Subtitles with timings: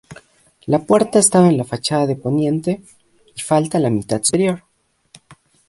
[0.65, 2.81] La puerta estaba en la fachada de poniente,
[3.35, 4.63] y falta la mitad superior.